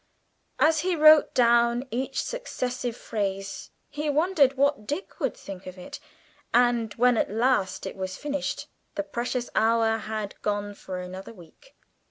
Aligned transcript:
As 0.57 0.79
he 0.79 0.95
wrote 0.95 1.31
down 1.35 1.87
each 1.91 2.23
successive 2.23 2.97
phrase, 2.97 3.69
he 3.87 4.09
wondered 4.09 4.57
what 4.57 4.87
Dick 4.87 5.19
would 5.19 5.37
think 5.37 5.67
of 5.67 5.77
it, 5.77 5.99
and 6.55 6.91
when 6.95 7.17
at 7.17 7.29
last 7.29 7.85
it 7.85 7.95
was 7.95 8.17
finished, 8.17 8.65
the 8.95 9.03
precious 9.03 9.51
hour 9.53 9.97
had 9.99 10.41
gone 10.41 10.73
for 10.73 10.97
another 10.97 11.33
week! 11.35 11.75